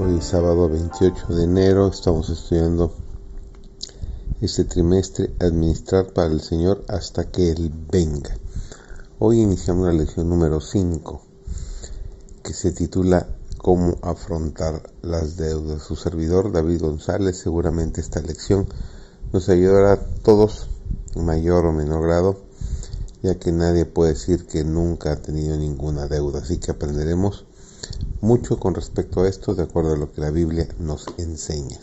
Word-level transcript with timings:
Hoy 0.00 0.20
sábado 0.22 0.68
28 0.68 1.34
de 1.34 1.42
enero, 1.42 1.88
estamos 1.88 2.30
estudiando 2.30 2.94
este 4.40 4.62
trimestre 4.62 5.34
Administrar 5.40 6.12
para 6.12 6.30
el 6.30 6.40
Señor 6.40 6.84
hasta 6.86 7.32
que 7.32 7.50
Él 7.50 7.72
venga. 7.90 8.30
Hoy 9.18 9.40
iniciamos 9.40 9.88
la 9.88 9.92
lección 9.92 10.28
número 10.28 10.60
5 10.60 11.20
que 12.44 12.52
se 12.54 12.70
titula 12.70 13.26
Cómo 13.56 13.98
afrontar 14.02 14.88
las 15.02 15.36
deudas. 15.36 15.82
Su 15.82 15.96
servidor 15.96 16.52
David 16.52 16.80
González, 16.80 17.36
seguramente 17.36 18.00
esta 18.00 18.20
lección 18.20 18.68
nos 19.32 19.48
ayudará 19.48 19.94
a 19.94 20.00
todos 20.22 20.68
en 21.16 21.24
mayor 21.24 21.66
o 21.66 21.72
menor 21.72 22.04
grado, 22.04 22.36
ya 23.24 23.36
que 23.40 23.50
nadie 23.50 23.84
puede 23.84 24.12
decir 24.12 24.46
que 24.46 24.62
nunca 24.62 25.10
ha 25.10 25.16
tenido 25.16 25.56
ninguna 25.56 26.06
deuda, 26.06 26.38
así 26.38 26.58
que 26.58 26.70
aprenderemos 26.70 27.47
mucho 28.20 28.58
con 28.58 28.74
respecto 28.74 29.20
a 29.20 29.28
esto 29.28 29.54
de 29.54 29.62
acuerdo 29.62 29.94
a 29.94 29.96
lo 29.96 30.12
que 30.12 30.20
la 30.20 30.30
Biblia 30.30 30.68
nos 30.78 31.06
enseña. 31.18 31.78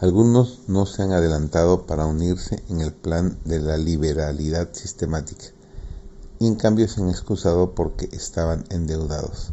Algunos 0.00 0.60
no 0.66 0.86
se 0.86 1.02
han 1.02 1.12
adelantado 1.12 1.86
para 1.86 2.06
unirse 2.06 2.62
en 2.68 2.80
el 2.80 2.92
plan 2.92 3.38
de 3.44 3.60
la 3.60 3.76
liberalidad 3.76 4.68
sistemática 4.72 5.46
y 6.38 6.46
en 6.46 6.56
cambio 6.56 6.88
se 6.88 7.00
han 7.00 7.08
excusado 7.08 7.74
porque 7.74 8.08
estaban 8.12 8.64
endeudados. 8.70 9.52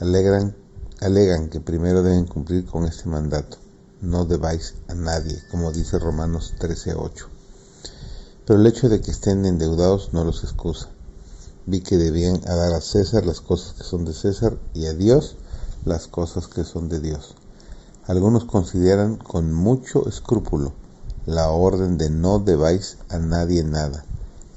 Alegran, 0.00 0.54
alegan 1.00 1.48
que 1.48 1.60
primero 1.60 2.02
deben 2.02 2.26
cumplir 2.26 2.66
con 2.66 2.84
este 2.84 3.08
mandato. 3.08 3.56
No 4.02 4.26
debáis 4.26 4.74
a 4.88 4.94
nadie, 4.94 5.42
como 5.50 5.72
dice 5.72 5.98
Romanos 5.98 6.54
13:8. 6.58 7.26
Pero 8.44 8.60
el 8.60 8.66
hecho 8.66 8.88
de 8.88 9.00
que 9.00 9.12
estén 9.12 9.46
endeudados 9.46 10.12
no 10.12 10.24
los 10.24 10.44
excusa 10.44 10.90
vi 11.66 11.80
que 11.80 11.96
debían 11.96 12.40
dar 12.42 12.74
a 12.74 12.80
César 12.80 13.24
las 13.24 13.40
cosas 13.40 13.72
que 13.74 13.84
son 13.84 14.04
de 14.04 14.12
César 14.12 14.58
y 14.74 14.86
a 14.86 14.92
Dios 14.92 15.36
las 15.84 16.06
cosas 16.06 16.46
que 16.46 16.64
son 16.64 16.88
de 16.88 17.00
Dios. 17.00 17.34
Algunos 18.06 18.44
consideran 18.44 19.16
con 19.16 19.52
mucho 19.52 20.06
escrúpulo 20.08 20.72
la 21.26 21.48
orden 21.50 21.96
de 21.96 22.10
no 22.10 22.38
debáis 22.38 22.98
a 23.08 23.18
nadie 23.18 23.64
nada 23.64 24.04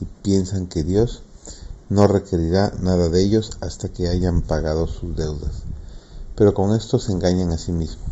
y 0.01 0.05
piensan 0.21 0.67
que 0.67 0.83
Dios 0.83 1.21
no 1.89 2.07
requerirá 2.07 2.73
nada 2.81 3.07
de 3.07 3.23
ellos 3.23 3.51
hasta 3.61 3.87
que 3.87 4.09
hayan 4.09 4.41
pagado 4.41 4.87
sus 4.87 5.15
deudas. 5.15 5.63
Pero 6.35 6.53
con 6.53 6.75
esto 6.75 6.99
se 6.99 7.13
engañan 7.13 7.51
a 7.51 7.57
sí 7.57 7.71
mismos. 7.71 8.05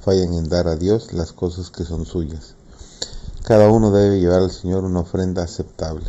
Fallan 0.00 0.32
en 0.34 0.48
dar 0.48 0.68
a 0.68 0.76
Dios 0.76 1.12
las 1.12 1.32
cosas 1.32 1.70
que 1.70 1.84
son 1.84 2.06
suyas. 2.06 2.54
Cada 3.42 3.68
uno 3.68 3.90
debe 3.90 4.20
llevar 4.20 4.42
al 4.42 4.52
Señor 4.52 4.84
una 4.84 5.00
ofrenda 5.00 5.42
aceptable 5.42 6.04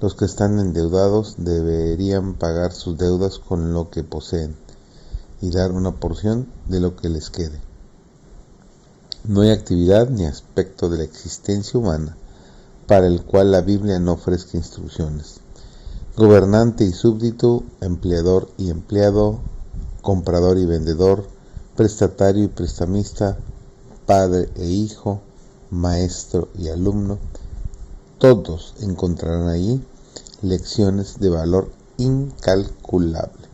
los 0.00 0.14
que 0.14 0.24
están 0.24 0.58
endeudados 0.58 1.34
deberían 1.36 2.34
pagar 2.34 2.72
sus 2.72 2.96
deudas 2.96 3.38
con 3.38 3.74
lo 3.74 3.90
que 3.90 4.02
poseen 4.02 4.56
y 5.42 5.50
dar 5.50 5.72
una 5.72 5.92
porción 5.92 6.46
de 6.68 6.80
lo 6.80 6.96
que 6.96 7.10
les 7.10 7.28
quede. 7.28 7.60
No 9.24 9.42
hay 9.42 9.50
actividad 9.50 10.08
ni 10.08 10.24
aspecto 10.24 10.88
de 10.88 10.98
la 10.98 11.04
existencia 11.04 11.78
humana 11.78 12.16
para 12.86 13.06
el 13.06 13.22
cual 13.22 13.52
la 13.52 13.60
Biblia 13.60 13.98
no 14.00 14.12
ofrezca 14.12 14.56
instrucciones. 14.56 15.40
Gobernante 16.16 16.84
y 16.84 16.92
súbdito, 16.92 17.62
empleador 17.80 18.50
y 18.56 18.70
empleado, 18.70 19.38
comprador 20.00 20.58
y 20.58 20.64
vendedor, 20.64 21.26
prestatario 21.76 22.44
y 22.44 22.48
prestamista, 22.48 23.36
padre 24.06 24.48
e 24.56 24.66
hijo, 24.66 25.20
maestro 25.70 26.48
y 26.58 26.68
alumno, 26.68 27.18
todos 28.18 28.74
encontrarán 28.80 29.48
allí 29.48 29.82
lecciones 30.42 31.20
de 31.20 31.28
valor 31.28 31.70
incalculable. 31.96 33.48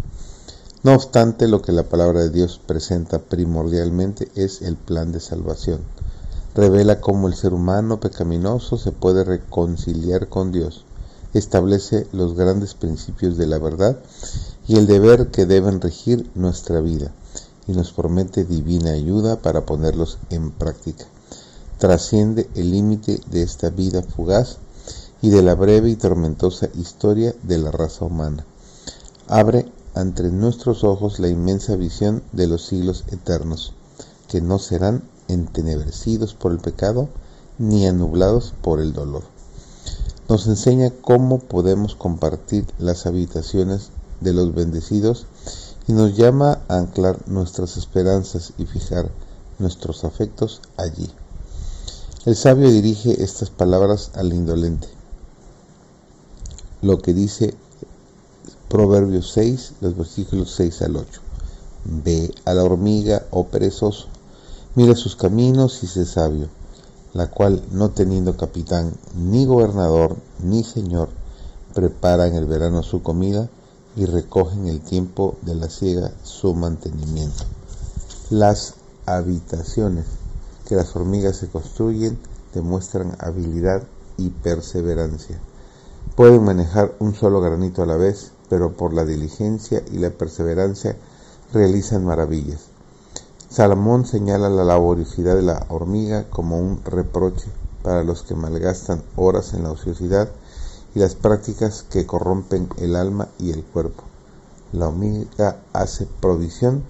No 0.82 0.94
obstante, 0.94 1.48
lo 1.48 1.62
que 1.62 1.72
la 1.72 1.84
palabra 1.84 2.20
de 2.20 2.30
Dios 2.30 2.60
presenta 2.64 3.18
primordialmente 3.18 4.30
es 4.34 4.62
el 4.62 4.76
plan 4.76 5.12
de 5.12 5.20
salvación. 5.20 5.80
Revela 6.54 7.00
cómo 7.00 7.28
el 7.28 7.34
ser 7.34 7.54
humano 7.54 8.00
pecaminoso 8.00 8.78
se 8.78 8.92
puede 8.92 9.24
reconciliar 9.24 10.28
con 10.28 10.52
Dios. 10.52 10.84
Establece 11.34 12.06
los 12.12 12.34
grandes 12.34 12.74
principios 12.74 13.36
de 13.36 13.46
la 13.46 13.58
verdad 13.58 13.98
y 14.66 14.76
el 14.76 14.86
deber 14.86 15.28
que 15.30 15.46
deben 15.46 15.80
regir 15.80 16.30
nuestra 16.34 16.80
vida 16.80 17.12
y 17.66 17.72
nos 17.72 17.92
promete 17.92 18.44
divina 18.44 18.92
ayuda 18.92 19.36
para 19.36 19.66
ponerlos 19.66 20.18
en 20.30 20.50
práctica 20.52 21.04
trasciende 21.78 22.48
el 22.54 22.70
límite 22.70 23.20
de 23.30 23.42
esta 23.42 23.68
vida 23.68 24.02
fugaz 24.02 24.56
y 25.22 25.30
de 25.30 25.42
la 25.42 25.54
breve 25.54 25.90
y 25.90 25.96
tormentosa 25.96 26.68
historia 26.74 27.34
de 27.42 27.58
la 27.58 27.70
raza 27.70 28.04
humana. 28.04 28.44
Abre 29.28 29.70
ante 29.94 30.22
nuestros 30.24 30.84
ojos 30.84 31.18
la 31.18 31.28
inmensa 31.28 31.74
visión 31.74 32.22
de 32.32 32.46
los 32.46 32.66
siglos 32.66 33.04
eternos, 33.10 33.72
que 34.28 34.40
no 34.40 34.58
serán 34.58 35.02
entenebrecidos 35.28 36.34
por 36.34 36.52
el 36.52 36.58
pecado 36.58 37.08
ni 37.58 37.86
anublados 37.86 38.52
por 38.60 38.80
el 38.80 38.92
dolor. 38.92 39.22
Nos 40.28 40.46
enseña 40.46 40.90
cómo 40.90 41.38
podemos 41.38 41.94
compartir 41.94 42.66
las 42.78 43.06
habitaciones 43.06 43.90
de 44.20 44.32
los 44.32 44.54
bendecidos 44.54 45.26
y 45.88 45.92
nos 45.92 46.16
llama 46.16 46.58
a 46.68 46.78
anclar 46.78 47.16
nuestras 47.28 47.76
esperanzas 47.76 48.52
y 48.58 48.66
fijar 48.66 49.10
nuestros 49.58 50.04
afectos 50.04 50.60
allí. 50.76 51.08
El 52.24 52.34
sabio 52.34 52.70
dirige 52.70 53.22
estas 53.22 53.50
palabras 53.50 54.10
al 54.14 54.32
indolente. 54.32 54.95
Lo 56.86 56.98
que 56.98 57.12
dice 57.12 57.52
Proverbios 58.68 59.32
6, 59.32 59.72
los 59.80 59.96
versículos 59.96 60.52
6 60.54 60.82
al 60.82 60.94
8. 60.94 61.20
Ve 62.04 62.32
a 62.44 62.54
la 62.54 62.62
hormiga, 62.62 63.26
oh 63.32 63.48
perezoso, 63.48 64.06
mira 64.76 64.94
sus 64.94 65.16
caminos 65.16 65.82
y 65.82 65.88
sé 65.88 66.06
sabio, 66.06 66.46
la 67.12 67.28
cual, 67.28 67.60
no 67.72 67.88
teniendo 67.90 68.36
capitán, 68.36 68.92
ni 69.16 69.46
gobernador, 69.46 70.14
ni 70.44 70.62
señor, 70.62 71.08
prepara 71.74 72.28
en 72.28 72.36
el 72.36 72.46
verano 72.46 72.84
su 72.84 73.02
comida 73.02 73.50
y 73.96 74.04
recoge 74.04 74.54
en 74.54 74.68
el 74.68 74.80
tiempo 74.80 75.38
de 75.42 75.56
la 75.56 75.68
siega 75.68 76.12
su 76.22 76.54
mantenimiento. 76.54 77.42
Las 78.30 78.74
habitaciones 79.06 80.06
que 80.68 80.76
las 80.76 80.94
hormigas 80.94 81.34
se 81.34 81.48
construyen 81.48 82.16
demuestran 82.54 83.16
habilidad 83.18 83.82
y 84.18 84.28
perseverancia. 84.28 85.40
Pueden 86.16 86.44
manejar 86.44 86.94
un 86.98 87.14
solo 87.14 87.40
granito 87.40 87.82
a 87.82 87.86
la 87.86 87.96
vez, 87.96 88.32
pero 88.48 88.72
por 88.72 88.92
la 88.92 89.04
diligencia 89.04 89.84
y 89.92 89.98
la 89.98 90.10
perseverancia 90.10 90.96
realizan 91.52 92.04
maravillas. 92.04 92.66
Salomón 93.48 94.06
señala 94.06 94.50
la 94.50 94.64
laboriosidad 94.64 95.36
de 95.36 95.42
la 95.42 95.66
hormiga 95.68 96.28
como 96.30 96.58
un 96.58 96.82
reproche 96.84 97.46
para 97.82 98.02
los 98.02 98.22
que 98.22 98.34
malgastan 98.34 99.02
horas 99.14 99.54
en 99.54 99.62
la 99.62 99.70
ociosidad 99.70 100.28
y 100.94 100.98
las 100.98 101.14
prácticas 101.14 101.84
que 101.84 102.06
corrompen 102.06 102.68
el 102.78 102.96
alma 102.96 103.28
y 103.38 103.50
el 103.50 103.62
cuerpo. 103.62 104.02
La 104.72 104.88
hormiga 104.88 105.60
hace 105.72 106.08
provisión 106.20 106.82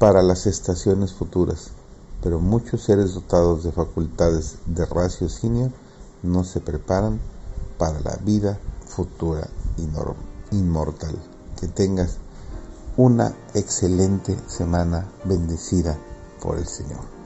para 0.00 0.22
las 0.22 0.46
estaciones 0.46 1.12
futuras 1.12 1.70
pero 2.22 2.38
muchos 2.38 2.82
seres 2.82 3.14
dotados 3.14 3.64
de 3.64 3.72
facultades 3.72 4.58
de 4.66 4.86
raciocinio 4.86 5.72
no 6.22 6.44
se 6.44 6.60
preparan 6.60 7.20
para 7.82 7.98
la 7.98 8.14
vida 8.24 8.60
futura 8.86 9.44
inmortal. 10.52 11.18
Que 11.58 11.66
tengas 11.66 12.18
una 12.96 13.34
excelente 13.54 14.38
semana 14.46 15.10
bendecida 15.24 15.98
por 16.40 16.58
el 16.58 16.66
Señor. 16.68 17.21